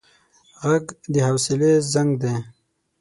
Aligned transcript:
غږ 0.69 0.85
د 1.13 1.15
حوصله 1.27 1.69
زنګ 1.93 2.11
دی 2.21 2.35